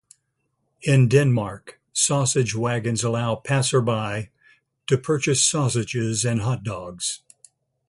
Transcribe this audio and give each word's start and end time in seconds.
In 0.81 1.07
Denmark, 1.09 1.79
sausage 1.93 2.55
wagons 2.55 3.03
allow 3.03 3.35
passersby 3.35 4.31
to 4.87 4.97
purchase 4.97 5.45
sausages 5.45 6.25
and 6.25 6.41
hot 6.41 6.63
dogs. 6.63 7.21